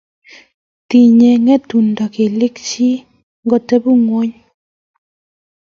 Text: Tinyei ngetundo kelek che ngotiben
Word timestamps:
Tinyei 0.89 1.37
ngetundo 1.43 2.03
kelek 2.15 2.55
che 2.69 2.89
ngotiben 3.43 4.29